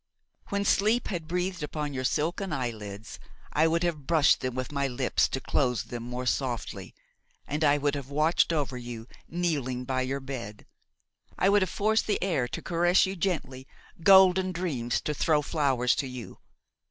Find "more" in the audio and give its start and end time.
6.01-6.25